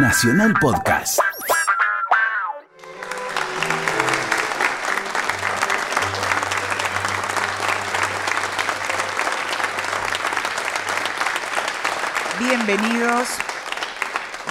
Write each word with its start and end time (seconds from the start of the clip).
Nacional 0.00 0.54
Podcast. 0.60 1.18
Bienvenidos, 12.38 13.28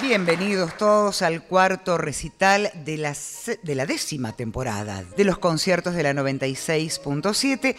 bienvenidos 0.01 0.75
todos 0.77 1.21
al 1.21 1.41
cuarto 1.43 1.97
recital 1.97 2.69
de 2.83 2.97
la, 2.97 3.15
de 3.63 3.75
la 3.75 3.85
décima 3.85 4.33
temporada 4.33 5.05
de 5.15 5.23
los 5.23 5.37
conciertos 5.37 5.95
de 5.95 6.03
la 6.03 6.11
96.7 6.11 7.75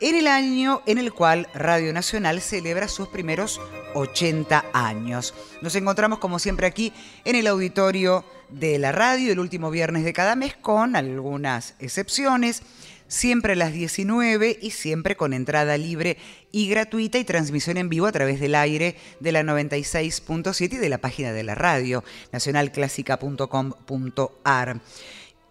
en 0.00 0.14
el 0.14 0.26
año 0.26 0.82
en 0.86 0.98
el 0.98 1.12
cual 1.12 1.48
Radio 1.54 1.92
Nacional 1.92 2.40
celebra 2.40 2.88
sus 2.88 3.08
primeros 3.08 3.60
80 3.94 4.64
años. 4.72 5.34
Nos 5.62 5.74
encontramos 5.74 6.18
como 6.18 6.38
siempre 6.38 6.66
aquí 6.66 6.92
en 7.24 7.36
el 7.36 7.46
auditorio 7.46 8.24
de 8.48 8.78
la 8.78 8.92
radio 8.92 9.32
el 9.32 9.38
último 9.38 9.70
viernes 9.70 10.04
de 10.04 10.12
cada 10.12 10.36
mes 10.36 10.54
con 10.56 10.96
algunas 10.96 11.74
excepciones. 11.78 12.62
Siempre 13.08 13.52
a 13.52 13.56
las 13.56 13.72
19 13.72 14.58
y 14.60 14.72
siempre 14.72 15.16
con 15.16 15.32
entrada 15.32 15.78
libre 15.78 16.16
y 16.50 16.68
gratuita 16.68 17.18
y 17.18 17.24
transmisión 17.24 17.76
en 17.76 17.88
vivo 17.88 18.06
a 18.06 18.12
través 18.12 18.40
del 18.40 18.56
aire 18.56 18.96
de 19.20 19.30
la 19.30 19.42
96.7 19.42 20.72
y 20.72 20.76
de 20.76 20.88
la 20.88 20.98
página 20.98 21.32
de 21.32 21.44
la 21.44 21.54
radio, 21.54 22.02
nacionalclásica.com.ar. 22.32 24.80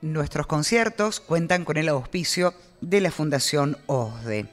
Nuestros 0.06 0.46
conciertos 0.46 1.20
cuentan 1.20 1.66
con 1.66 1.78
el 1.78 1.90
auspicio 1.90 2.54
de 2.80 3.02
la 3.02 3.10
Fundación 3.10 3.76
OSDE. 3.88 4.46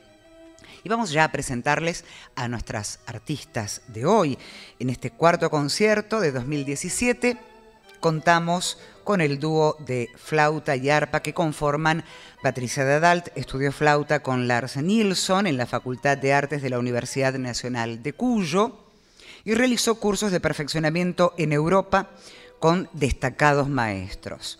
Y 0.82 0.88
vamos 0.88 1.10
ya 1.10 1.24
a 1.24 1.30
presentarles 1.30 2.06
a 2.36 2.48
nuestras 2.48 3.00
artistas 3.04 3.82
de 3.88 4.06
hoy. 4.06 4.38
En 4.78 4.88
este 4.88 5.10
cuarto 5.10 5.50
concierto 5.50 6.20
de 6.20 6.32
2017 6.32 7.36
contamos 8.00 8.78
con 9.04 9.20
el 9.20 9.38
dúo 9.38 9.76
de 9.80 10.08
flauta 10.16 10.74
y 10.74 10.88
arpa 10.88 11.20
que 11.20 11.34
conforman 11.34 12.02
Patricia 12.42 12.86
Dadalt, 12.86 13.28
estudió 13.34 13.72
flauta 13.72 14.22
con 14.22 14.48
Lars 14.48 14.78
Nilsson 14.78 15.46
en 15.46 15.58
la 15.58 15.66
Facultad 15.66 16.16
de 16.16 16.32
Artes 16.32 16.62
de 16.62 16.70
la 16.70 16.78
Universidad 16.78 17.34
Nacional 17.34 18.02
de 18.02 18.14
Cuyo 18.14 18.86
y 19.44 19.52
realizó 19.52 19.96
cursos 19.96 20.32
de 20.32 20.40
perfeccionamiento 20.40 21.34
en 21.36 21.52
Europa 21.52 22.08
con 22.58 22.88
destacados 22.94 23.68
maestros. 23.68 24.58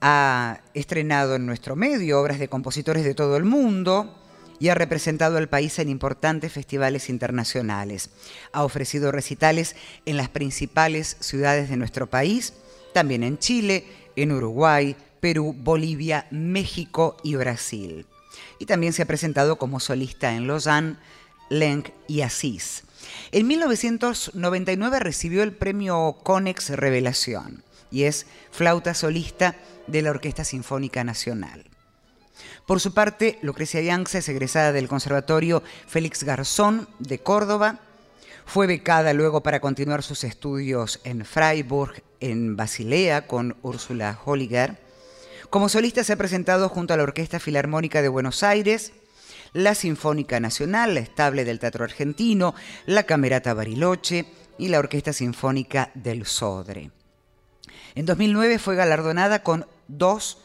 Ha 0.00 0.60
estrenado 0.74 1.34
en 1.34 1.46
nuestro 1.46 1.76
medio 1.76 2.20
obras 2.20 2.38
de 2.38 2.48
compositores 2.48 3.04
de 3.04 3.14
todo 3.14 3.36
el 3.36 3.44
mundo 3.44 4.16
y 4.60 4.68
ha 4.68 4.74
representado 4.74 5.38
al 5.38 5.48
país 5.48 5.78
en 5.78 5.88
importantes 5.88 6.52
festivales 6.52 7.08
internacionales. 7.08 8.10
Ha 8.52 8.62
ofrecido 8.62 9.10
recitales 9.10 9.74
en 10.06 10.16
las 10.16 10.28
principales 10.28 11.16
ciudades 11.20 11.70
de 11.70 11.76
nuestro 11.76 12.08
país, 12.08 12.52
también 12.92 13.22
en 13.22 13.38
Chile, 13.38 13.84
en 14.16 14.32
Uruguay, 14.32 14.96
Perú, 15.20 15.54
Bolivia, 15.58 16.26
México 16.30 17.16
y 17.24 17.36
Brasil. 17.36 18.06
Y 18.58 18.66
también 18.66 18.92
se 18.92 19.02
ha 19.02 19.06
presentado 19.06 19.56
como 19.56 19.80
solista 19.80 20.34
en 20.34 20.46
Lausanne, 20.46 20.96
Lenk 21.48 21.88
y 22.06 22.20
Asís. 22.20 22.84
En 23.32 23.46
1999 23.46 25.00
recibió 25.00 25.42
el 25.42 25.52
premio 25.52 26.18
Conex 26.22 26.70
Revelación 26.70 27.64
y 27.90 28.04
es 28.04 28.26
flauta 28.50 28.94
solista 28.94 29.56
de 29.86 30.02
la 30.02 30.10
Orquesta 30.10 30.44
Sinfónica 30.44 31.04
Nacional. 31.04 31.64
Por 32.66 32.80
su 32.80 32.94
parte, 32.94 33.38
Lucrecia 33.42 33.80
Yanza 33.80 34.18
es 34.18 34.28
egresada 34.28 34.72
del 34.72 34.88
Conservatorio 34.88 35.62
Félix 35.86 36.22
Garzón 36.22 36.88
de 36.98 37.18
Córdoba. 37.18 37.80
Fue 38.46 38.66
becada 38.66 39.12
luego 39.12 39.42
para 39.42 39.60
continuar 39.60 40.02
sus 40.02 40.24
estudios 40.24 41.00
en 41.04 41.24
Freiburg, 41.24 42.02
en 42.20 42.56
Basilea, 42.56 43.26
con 43.26 43.56
Úrsula 43.62 44.18
Holliger. 44.24 44.78
Como 45.50 45.68
solista 45.68 46.04
se 46.04 46.12
ha 46.12 46.16
presentado 46.16 46.68
junto 46.68 46.94
a 46.94 46.96
la 46.96 47.02
Orquesta 47.02 47.40
Filarmónica 47.40 48.02
de 48.02 48.08
Buenos 48.08 48.42
Aires, 48.42 48.92
la 49.52 49.74
Sinfónica 49.74 50.38
Nacional, 50.38 50.94
la 50.94 51.00
Estable 51.00 51.44
del 51.44 51.58
Teatro 51.58 51.84
Argentino, 51.84 52.54
la 52.86 53.02
Camerata 53.02 53.52
Bariloche 53.52 54.26
y 54.58 54.68
la 54.68 54.78
Orquesta 54.78 55.12
Sinfónica 55.12 55.90
del 55.94 56.24
Sodre. 56.24 56.92
En 57.94 58.06
2009 58.06 58.58
fue 58.58 58.76
galardonada 58.76 59.42
con 59.42 59.66
dos 59.88 60.38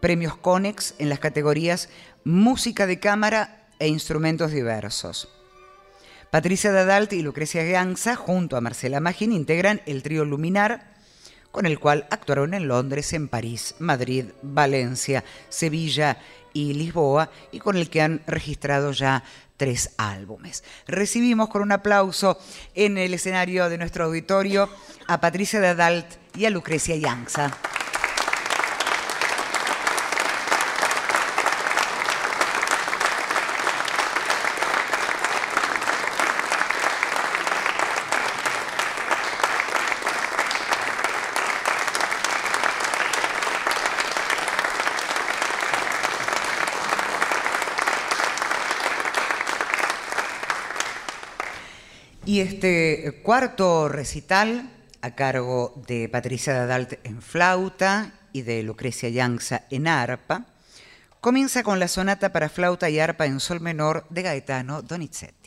premios 0.00 0.36
Conex 0.36 0.94
en 0.98 1.08
las 1.08 1.18
categorías 1.18 1.88
Música 2.24 2.86
de 2.86 3.00
Cámara 3.00 3.66
e 3.78 3.88
Instrumentos 3.88 4.50
Diversos. 4.50 5.28
Patricia 6.30 6.72
Dadalt 6.72 7.12
y 7.12 7.22
Lucrecia 7.22 7.62
Ganza, 7.64 8.16
junto 8.16 8.56
a 8.56 8.60
Marcela 8.60 9.00
Magin, 9.00 9.32
integran 9.32 9.80
el 9.86 10.02
trío 10.02 10.24
Luminar, 10.24 10.94
con 11.52 11.64
el 11.64 11.78
cual 11.78 12.06
actuaron 12.10 12.54
en 12.54 12.66
Londres, 12.66 13.12
en 13.12 13.28
París, 13.28 13.76
Madrid, 13.78 14.26
Valencia, 14.42 15.22
Sevilla 15.48 16.18
y 16.52 16.74
Lisboa, 16.74 17.30
y 17.52 17.60
con 17.60 17.76
el 17.76 17.88
que 17.88 18.02
han 18.02 18.20
registrado 18.26 18.90
ya 18.90 19.22
tres 19.56 19.92
álbumes. 19.96 20.64
Recibimos 20.88 21.48
con 21.48 21.62
un 21.62 21.72
aplauso 21.72 22.38
en 22.74 22.98
el 22.98 23.14
escenario 23.14 23.68
de 23.68 23.78
nuestro 23.78 24.06
auditorio 24.06 24.68
a 25.06 25.20
Patricia 25.20 25.60
Dadalt 25.60 26.23
y 26.36 26.46
a 26.46 26.50
Lucrecia 26.50 26.96
Yanza. 26.96 27.50
Y 52.26 52.40
este 52.40 53.20
cuarto 53.22 53.88
recital, 53.88 54.73
a 55.04 55.14
cargo 55.14 55.74
de 55.86 56.08
Patricia 56.08 56.54
Dadalt 56.54 56.94
en 57.04 57.20
flauta 57.20 58.14
y 58.32 58.40
de 58.40 58.62
Lucrecia 58.62 59.10
Yanza 59.10 59.64
en 59.68 59.86
arpa, 59.86 60.46
comienza 61.20 61.62
con 61.62 61.78
la 61.78 61.88
sonata 61.88 62.32
para 62.32 62.48
flauta 62.48 62.88
y 62.88 62.98
arpa 62.98 63.26
en 63.26 63.38
sol 63.38 63.60
menor 63.60 64.06
de 64.08 64.22
Gaetano 64.22 64.80
Donizetti. 64.80 65.43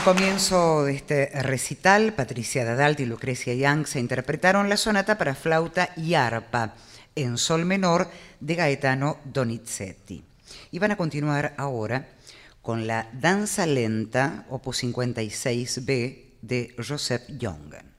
El 0.00 0.16
comienzo 0.16 0.84
de 0.84 0.94
este 0.94 1.26
recital, 1.42 2.14
Patricia 2.14 2.64
Dadalt 2.64 3.00
y 3.00 3.04
Lucrecia 3.04 3.52
Young 3.52 3.86
se 3.86 4.00
interpretaron 4.00 4.70
la 4.70 4.78
sonata 4.78 5.18
para 5.18 5.34
flauta 5.34 5.90
y 5.94 6.14
arpa 6.14 6.74
en 7.14 7.36
sol 7.36 7.66
menor 7.66 8.08
de 8.40 8.54
Gaetano 8.54 9.18
Donizetti. 9.26 10.24
Y 10.70 10.78
van 10.78 10.92
a 10.92 10.96
continuar 10.96 11.52
ahora 11.58 12.08
con 12.62 12.86
la 12.86 13.10
danza 13.12 13.66
lenta, 13.66 14.46
opus 14.48 14.84
56b, 14.84 16.16
de 16.40 16.74
Joseph 16.78 17.24
Jongen. 17.38 17.90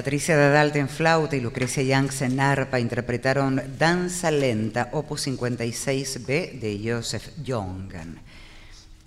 Patricia 0.00 0.34
Dadalt 0.34 0.76
en 0.76 0.88
flauta 0.88 1.36
y 1.36 1.42
Lucrecia 1.42 1.82
Youngs 1.82 2.22
en 2.22 2.40
arpa 2.40 2.80
interpretaron 2.80 3.60
Danza 3.78 4.30
Lenta, 4.30 4.88
opus 4.92 5.26
56b 5.26 6.58
de 6.58 6.80
Joseph 6.82 7.28
Jongen. 7.46 8.18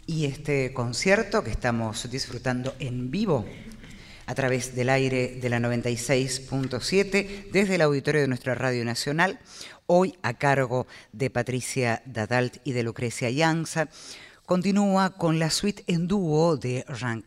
Y 0.06 0.26
este 0.26 0.72
concierto 0.72 1.44
que 1.44 1.50
estamos 1.50 2.08
disfrutando 2.12 2.76
en 2.78 3.10
vivo 3.10 3.44
a 4.28 4.36
través 4.36 4.76
del 4.76 4.92
aire 4.92 5.40
de 5.42 5.50
la 5.50 5.58
96.7 5.58 7.50
desde 7.52 7.74
el 7.74 7.82
auditorio 7.82 8.22
de 8.22 8.28
nuestra 8.28 8.54
Radio 8.54 8.86
Nacional, 8.86 9.40
hoy 9.88 10.16
a 10.22 10.36
cargo 10.36 10.86
de 11.12 11.32
Patricia 11.32 12.04
Dadalt 12.06 12.58
y 12.66 12.74
de 12.74 12.84
Lucrecia 12.84 13.32
Yanza, 13.32 13.90
continúa 14.46 15.18
con 15.18 15.40
la 15.40 15.50
suite 15.50 15.84
en 15.88 16.08
dúo 16.08 16.56
de 16.56 16.86
Jean 16.96 17.24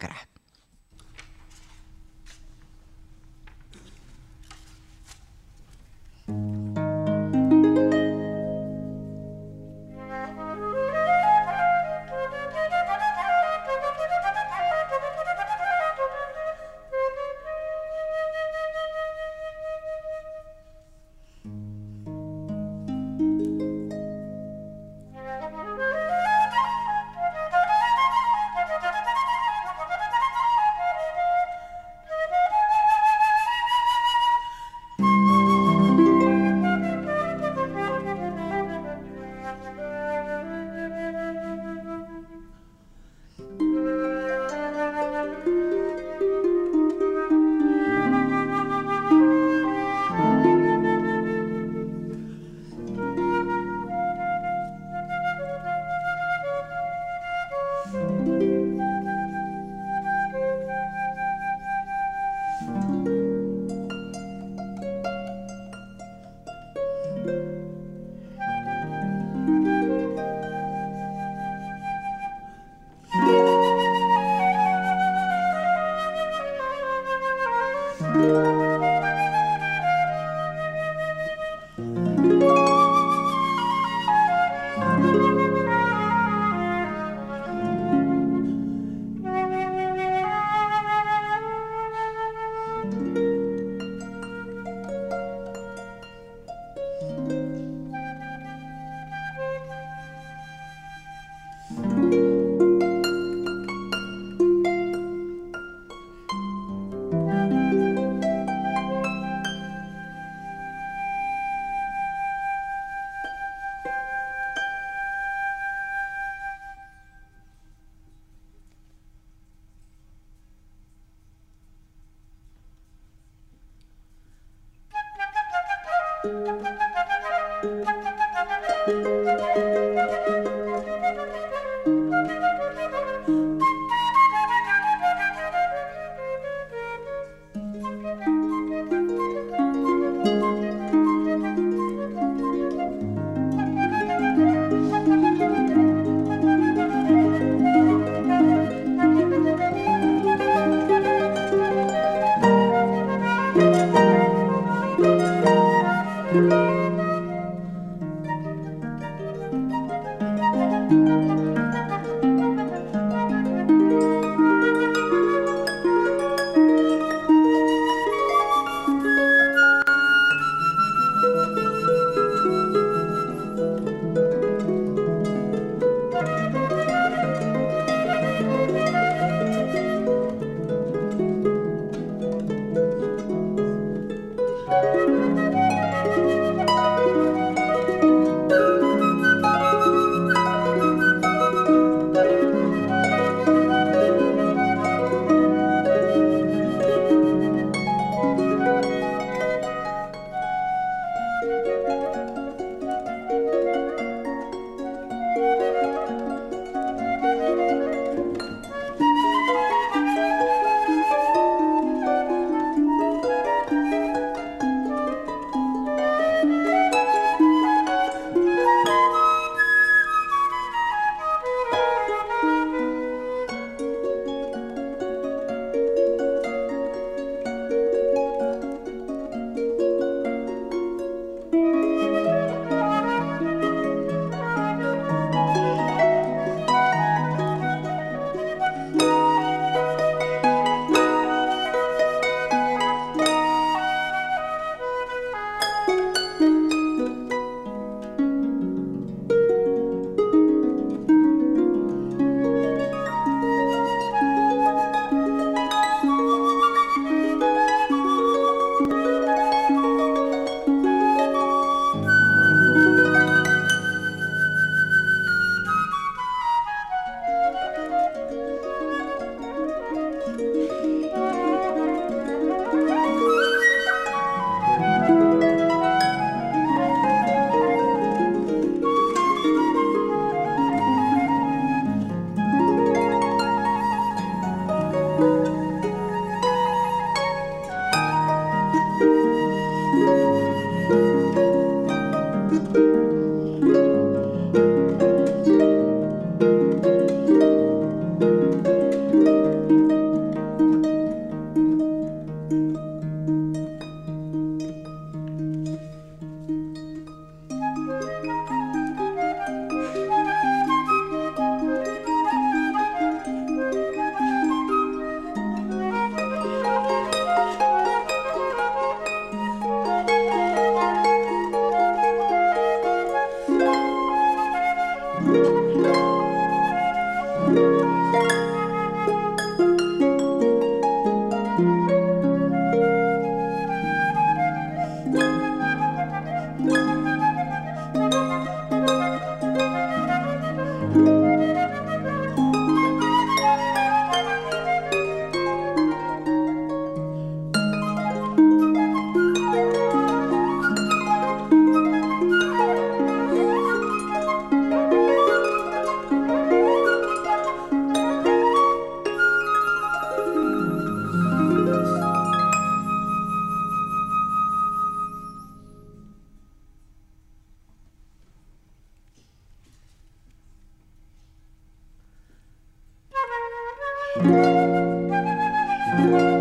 Thank 374.47 376.36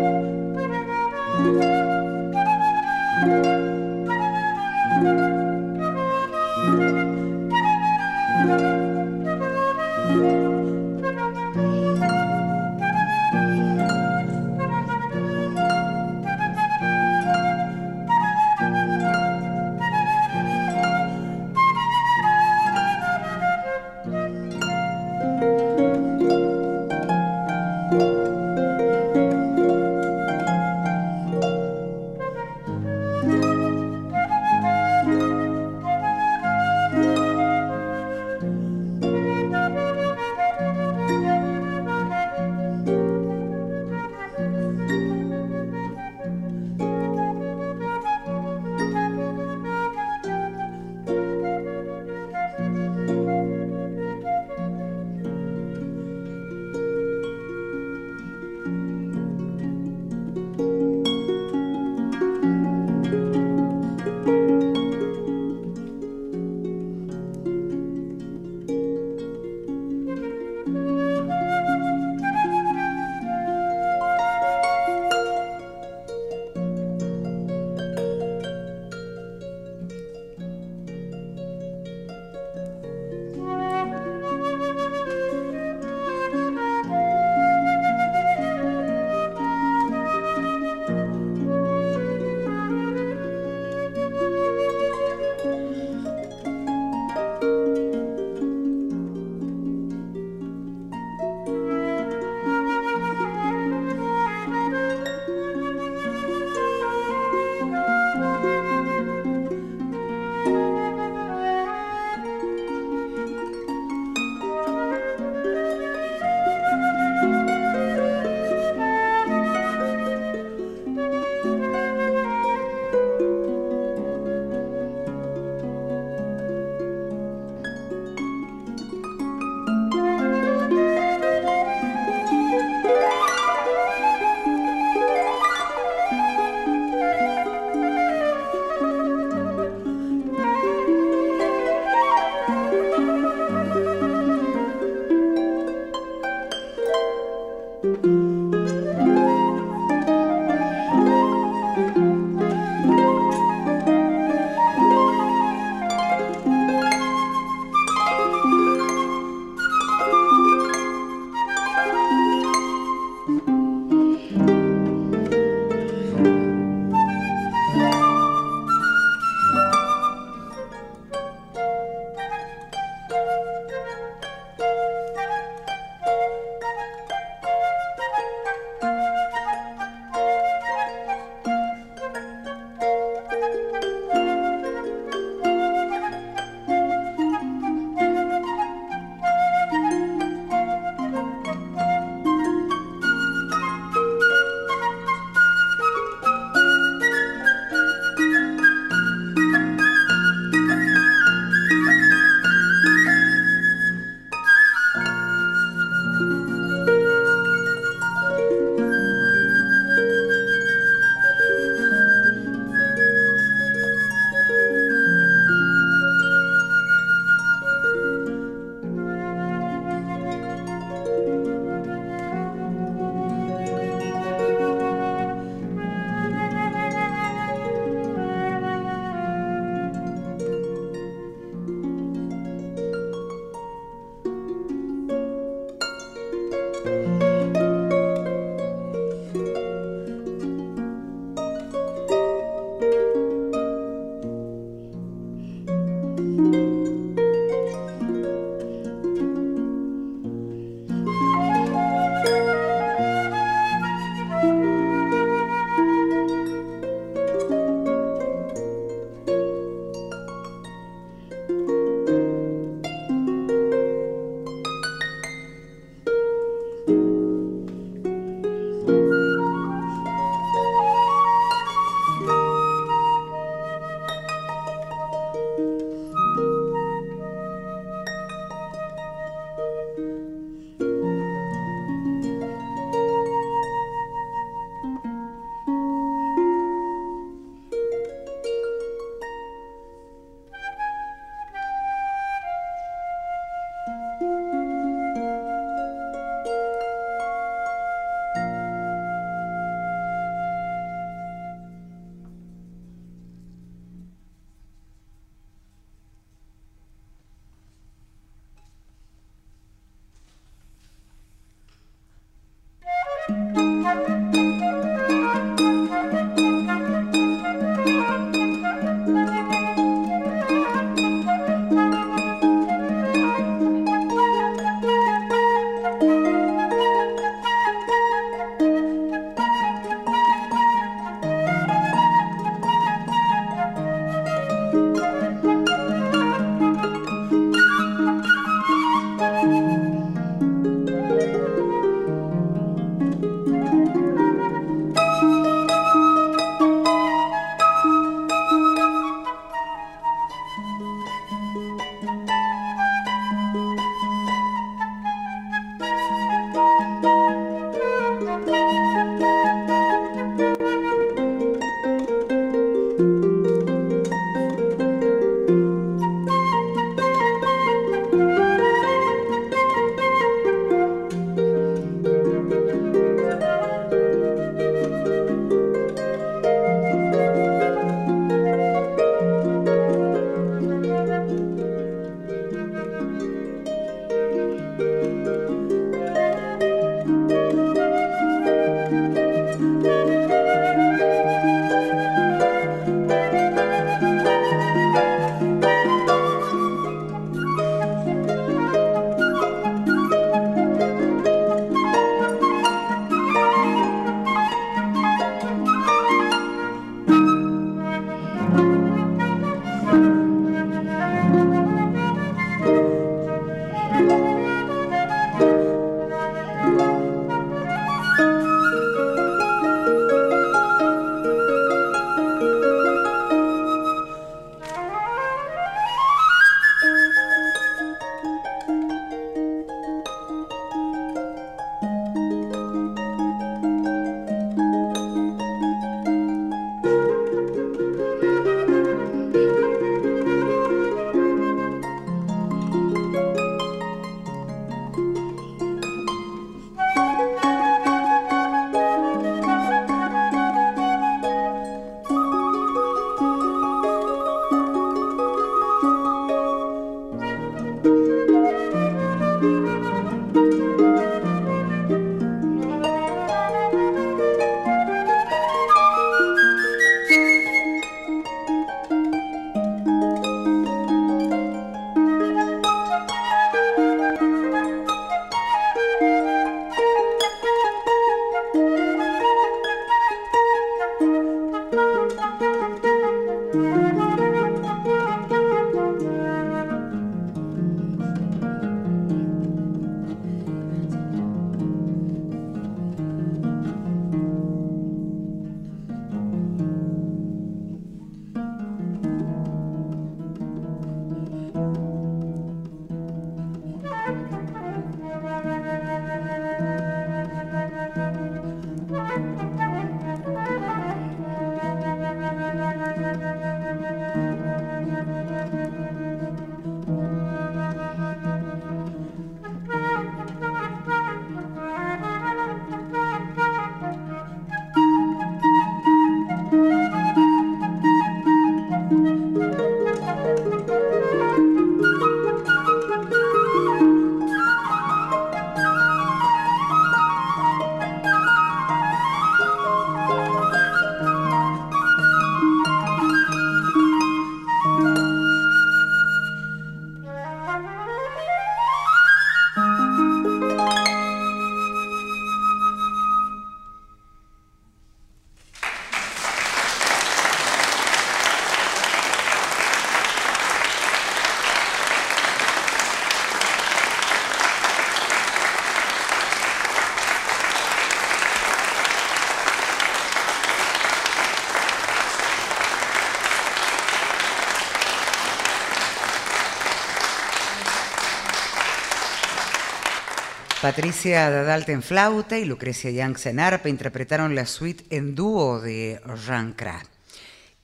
Patricia 580.66 581.30
Dadalte 581.30 581.70
en 581.70 581.80
flauta 581.80 582.38
y 582.38 582.44
Lucrecia 582.44 582.90
Young 582.90 583.16
en 583.26 583.38
arpa 583.38 583.68
interpretaron 583.68 584.34
la 584.34 584.46
suite 584.46 584.84
en 584.90 585.14
dúo 585.14 585.60
de 585.60 586.00
Jean 586.26 586.54
Crat. 586.54 586.88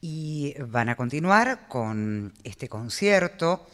Y 0.01 0.55
van 0.69 0.89
a 0.89 0.95
continuar 0.95 1.67
con 1.67 2.33
este 2.45 2.69
concierto, 2.69 3.67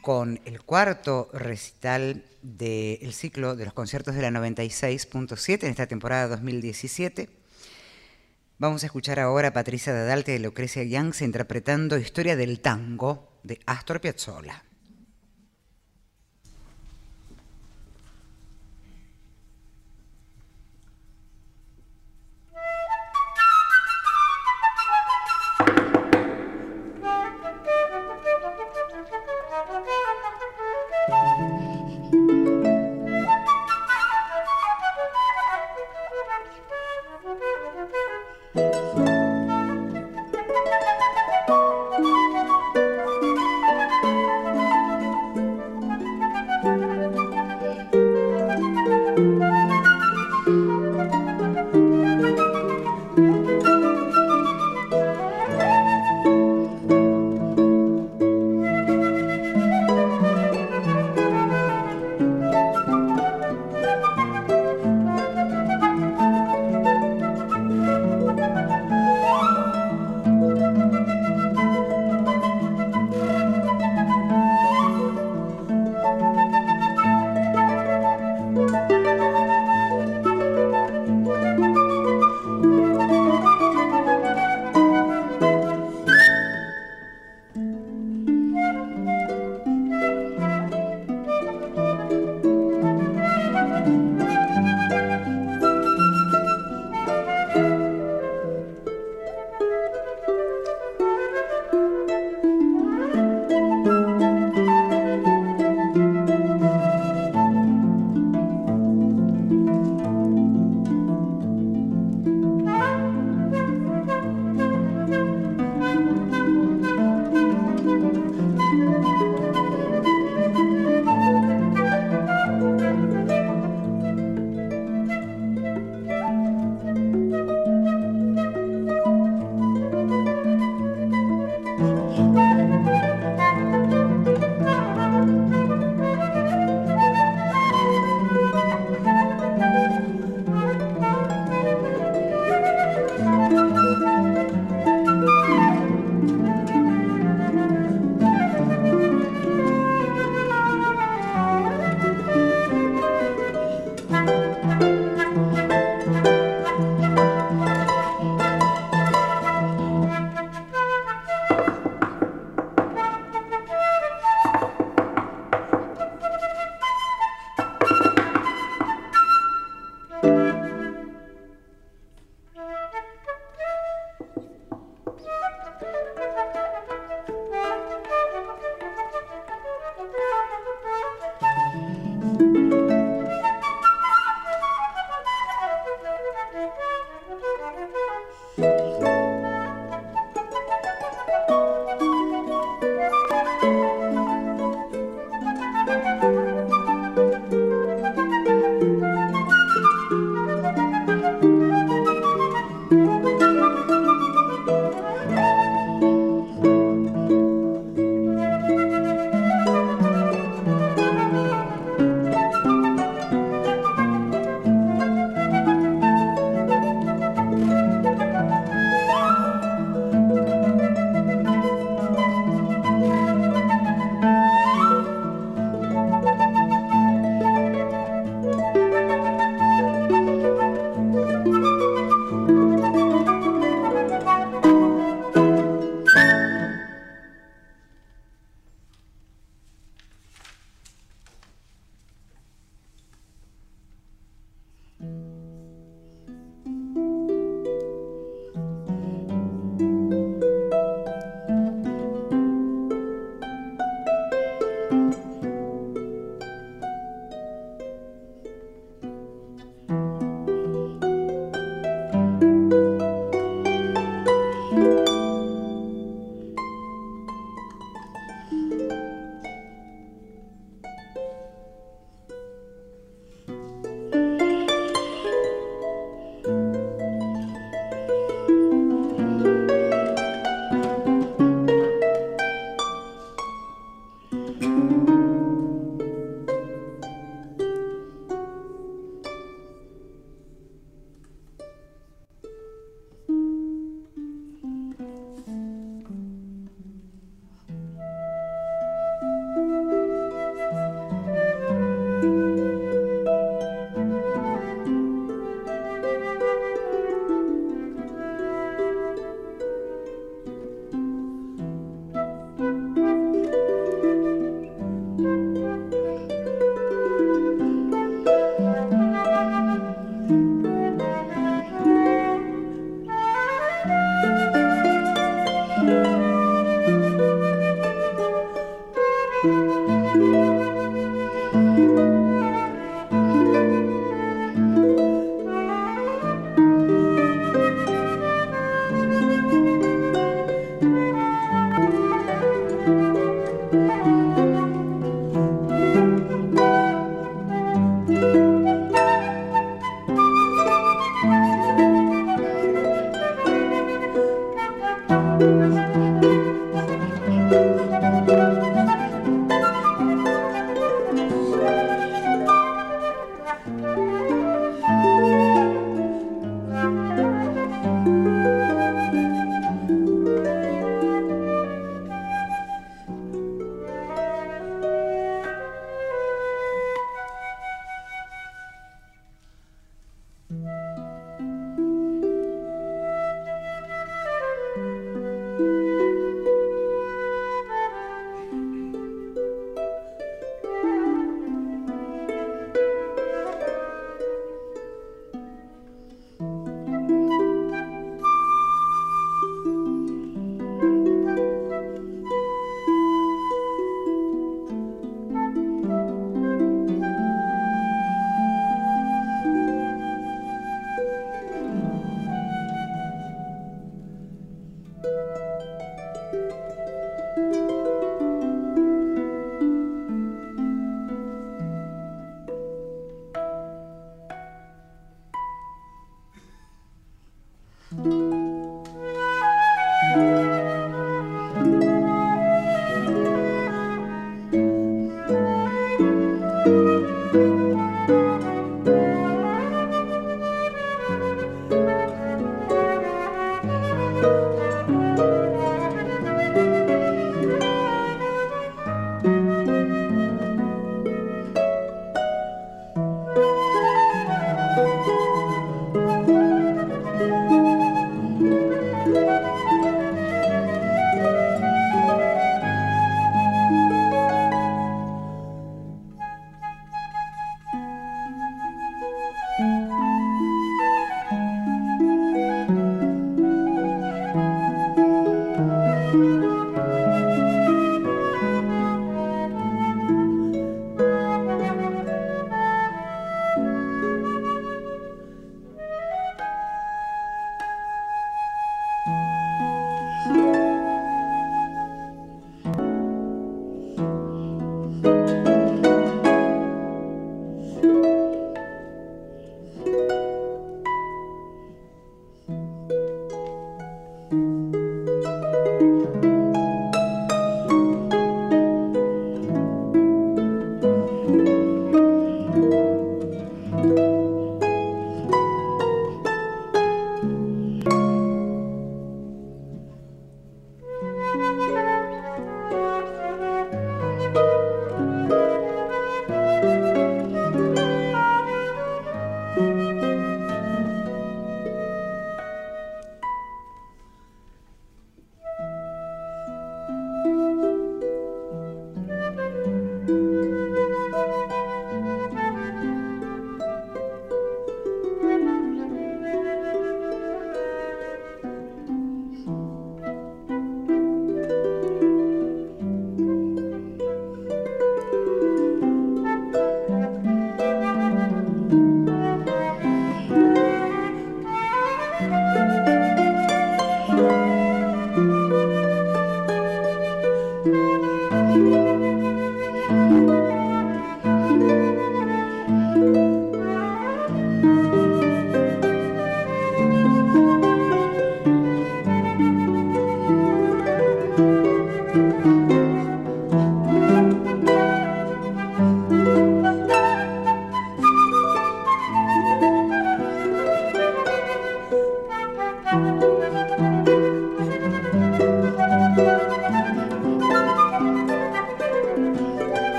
con 0.00 0.40
el 0.46 0.62
cuarto 0.62 1.28
recital 1.34 2.24
del 2.40 3.12
ciclo 3.12 3.56
de 3.56 3.66
los 3.66 3.74
conciertos 3.74 4.14
de 4.14 4.22
la 4.22 4.30
96.7 4.30 5.64
en 5.64 5.68
esta 5.68 5.86
temporada 5.86 6.28
2017. 6.28 7.28
Vamos 8.56 8.84
a 8.84 8.86
escuchar 8.86 9.20
ahora 9.20 9.48
a 9.48 9.52
Patricia 9.52 9.92
Dadalte 9.92 10.34
y 10.34 10.38
Lucrecia 10.38 10.82
Young 10.82 11.12
interpretando 11.20 11.98
Historia 11.98 12.36
del 12.36 12.60
Tango 12.60 13.38
de 13.42 13.60
Astor 13.66 14.00
Piazzolla. 14.00 14.64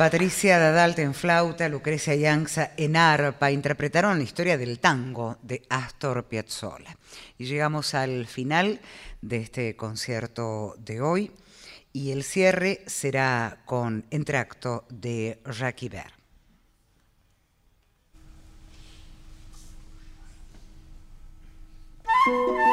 Patricia 0.00 0.58
Dadalt 0.58 0.98
en 1.00 1.12
flauta, 1.12 1.68
Lucrecia 1.68 2.14
Yanza 2.14 2.70
en 2.78 2.96
arpa 2.96 3.50
interpretaron 3.50 4.16
la 4.16 4.24
historia 4.24 4.56
del 4.56 4.80
tango 4.80 5.36
de 5.42 5.60
Astor 5.68 6.24
Piazzolla. 6.24 6.96
Y 7.36 7.44
llegamos 7.44 7.92
al 7.92 8.26
final 8.26 8.80
de 9.20 9.36
este 9.36 9.76
concierto 9.76 10.74
de 10.78 11.02
hoy 11.02 11.32
y 11.92 12.12
el 12.12 12.24
cierre 12.24 12.82
será 12.86 13.58
con 13.66 14.06
entracto 14.10 14.86
de 14.88 15.38
Jacques 15.44 15.82
Ibert. 15.82 16.14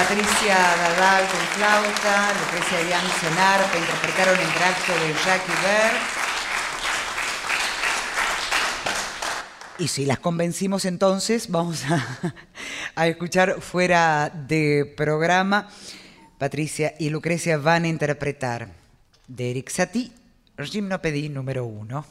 Patricia 0.00 0.56
Dadal 0.56 1.28
con 1.28 1.40
flauta, 1.40 2.32
Lucrecia 2.32 2.80
Yang 2.88 3.32
en 3.32 3.38
arpa, 3.38 3.76
interpretaron 3.76 4.40
el 4.40 4.52
tracto 4.54 4.92
de 4.94 5.12
Jacques 5.12 5.62
Ver. 5.62 5.92
Y 9.78 9.88
si 9.88 10.06
las 10.06 10.18
convencimos 10.18 10.86
entonces, 10.86 11.50
vamos 11.50 11.84
a, 12.96 13.06
escuchar 13.08 13.60
fuera 13.60 14.30
de 14.30 14.90
programa. 14.96 15.68
Patricia 16.38 16.94
y 16.98 17.10
Lucrecia 17.10 17.58
van 17.58 17.84
a 17.84 17.88
interpretar 17.88 18.68
de 19.28 19.50
Eric 19.50 19.68
Satie, 19.68 20.12
Gimnopédie 20.58 21.28
número 21.28 21.66
uno. 21.66 22.06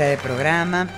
De 0.00 0.16
programa, 0.16 0.88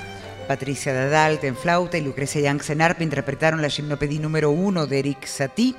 Patricia 0.47 0.95
Dadalt 0.95 1.43
en 1.43 1.57
flauta 1.57 1.99
y 1.99 2.03
Lucrecia 2.03 2.41
Young 2.41 2.63
en 2.69 2.83
arpa 2.83 3.03
interpretaron 3.03 3.61
la 3.61 3.69
gimnopedía 3.69 4.21
número 4.21 4.53
uno 4.53 4.87
de 4.87 5.01
Eric 5.01 5.27
Satie. 5.27 5.75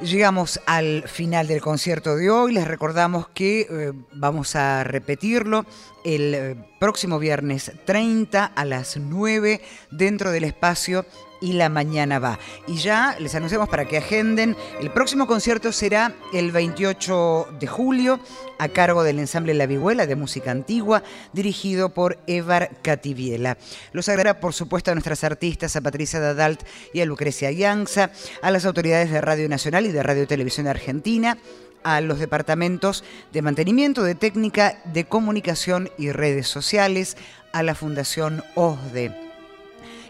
Llegamos 0.00 0.60
al 0.66 1.04
final 1.06 1.46
del 1.46 1.60
concierto 1.60 2.16
de 2.16 2.28
hoy. 2.28 2.52
Les 2.52 2.66
recordamos 2.66 3.28
que 3.28 3.60
eh, 3.60 3.92
vamos 4.12 4.56
a 4.56 4.82
repetirlo 4.82 5.64
el 6.06 6.34
eh, 6.34 6.56
próximo 6.78 7.18
viernes 7.18 7.72
30 7.84 8.44
a 8.44 8.64
las 8.64 8.96
9 8.96 9.60
dentro 9.90 10.30
del 10.30 10.44
espacio 10.44 11.04
y 11.40 11.52
la 11.54 11.68
mañana 11.68 12.18
va. 12.18 12.38
Y 12.66 12.76
ya 12.76 13.16
les 13.18 13.34
anunciamos 13.34 13.68
para 13.68 13.86
que 13.86 13.98
agenden, 13.98 14.56
el 14.80 14.90
próximo 14.90 15.26
concierto 15.26 15.72
será 15.72 16.14
el 16.32 16.52
28 16.52 17.48
de 17.58 17.66
julio 17.66 18.20
a 18.58 18.68
cargo 18.68 19.02
del 19.02 19.18
ensamble 19.18 19.52
La 19.52 19.66
Vihuela 19.66 20.06
de 20.06 20.16
música 20.16 20.52
antigua, 20.52 21.02
dirigido 21.32 21.90
por 21.90 22.18
Evar 22.26 22.70
Cativiela. 22.82 23.58
Los 23.92 24.08
agradará, 24.08 24.40
por 24.40 24.54
supuesto, 24.54 24.92
a 24.92 24.94
nuestras 24.94 25.24
artistas, 25.24 25.76
a 25.76 25.80
Patricia 25.80 26.20
Dadalt 26.20 26.62
y 26.94 27.00
a 27.00 27.06
Lucrecia 27.06 27.50
Yanza, 27.50 28.12
a 28.42 28.50
las 28.50 28.64
autoridades 28.64 29.10
de 29.10 29.20
Radio 29.20 29.48
Nacional 29.48 29.86
y 29.86 29.92
de 29.92 30.02
Radio 30.02 30.26
Televisión 30.26 30.68
Argentina, 30.68 31.36
a 31.84 32.00
los 32.00 32.18
departamentos 32.18 33.04
de 33.32 33.42
mantenimiento, 33.42 34.02
de 34.02 34.14
técnica, 34.14 34.78
de 34.84 35.04
comunicación 35.04 35.90
y 35.98 36.12
redes 36.12 36.48
sociales, 36.48 37.16
a 37.52 37.62
la 37.62 37.74
Fundación 37.74 38.42
OSDE 38.54 39.26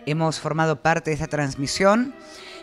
hemos 0.07 0.41
formado 0.41 0.77
parte 0.77 1.11
de 1.11 1.15
esta 1.15 1.27
transmisión. 1.27 2.15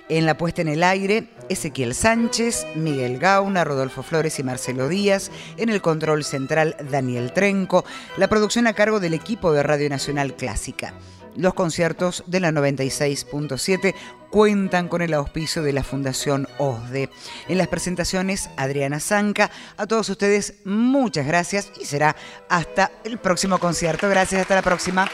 En 0.10 0.26
la 0.26 0.38
puesta 0.38 0.62
en 0.62 0.68
el 0.68 0.84
aire, 0.84 1.30
Ezequiel 1.47 1.93
Sánchez, 1.93 2.66
Miguel 2.76 3.20
Gauna, 3.20 3.64
Rodolfo 3.64 4.04
Flores 4.04 4.38
y 4.39 4.43
Marcelo 4.43 4.89
Díaz. 4.89 5.32
En 5.58 5.70
el 5.70 5.82
control 5.82 6.24
central, 6.24 6.76
Daniel 6.91 7.32
Trenco. 7.32 7.86
La 8.18 8.28
producción 8.28 8.68
a 8.68 8.74
cargo 8.74 8.99
del 8.99 9.14
equipo 9.14 9.54
de 9.54 9.64
Radio 9.64 9.89
Nacional 9.89 10.36
Clásica. 10.36 10.93
Los 11.36 11.54
conciertos 11.54 12.24
de 12.28 12.40
la 12.40 12.52
96.7 12.52 13.94
cuentan 14.30 14.88
con 14.88 15.02
el 15.02 15.14
auspicio 15.14 15.62
de 15.62 15.74
la 15.74 15.84
Fundación 15.84 16.48
OSDE. 16.58 17.10
En 17.48 17.58
las 17.58 17.68
presentaciones, 17.68 18.50
Adriana 18.58 19.00
Zanca. 19.00 19.52
A 19.78 19.86
todos 19.86 20.10
ustedes, 20.10 20.56
muchas 20.66 21.28
gracias 21.28 21.72
y 21.80 21.86
será 21.86 22.16
hasta 22.50 22.92
el 23.04 23.20
próximo 23.20 23.60
concierto. 23.60 24.10
Gracias, 24.10 24.42
hasta 24.42 24.56
la 24.56 24.62
próxima. 24.62 25.08